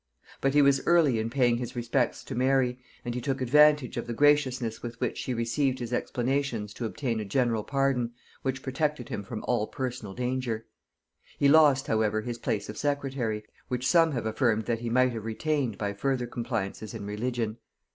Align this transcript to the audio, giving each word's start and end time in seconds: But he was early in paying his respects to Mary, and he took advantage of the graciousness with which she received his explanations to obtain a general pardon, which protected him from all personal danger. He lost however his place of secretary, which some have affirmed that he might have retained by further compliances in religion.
But 0.41 0.55
he 0.55 0.63
was 0.63 0.81
early 0.87 1.19
in 1.19 1.29
paying 1.29 1.57
his 1.57 1.75
respects 1.75 2.23
to 2.23 2.33
Mary, 2.33 2.79
and 3.05 3.13
he 3.13 3.21
took 3.21 3.39
advantage 3.39 3.97
of 3.97 4.07
the 4.07 4.15
graciousness 4.15 4.81
with 4.81 4.99
which 4.99 5.15
she 5.19 5.31
received 5.35 5.77
his 5.77 5.93
explanations 5.93 6.73
to 6.73 6.85
obtain 6.85 7.19
a 7.19 7.23
general 7.23 7.63
pardon, 7.63 8.13
which 8.41 8.63
protected 8.63 9.09
him 9.09 9.21
from 9.21 9.43
all 9.47 9.67
personal 9.67 10.15
danger. 10.15 10.65
He 11.37 11.47
lost 11.47 11.85
however 11.85 12.21
his 12.21 12.39
place 12.39 12.67
of 12.67 12.79
secretary, 12.79 13.43
which 13.67 13.85
some 13.85 14.13
have 14.13 14.25
affirmed 14.25 14.63
that 14.65 14.79
he 14.79 14.89
might 14.89 15.11
have 15.11 15.23
retained 15.23 15.77
by 15.77 15.93
further 15.93 16.25
compliances 16.25 16.95
in 16.95 17.05
religion. 17.05 17.57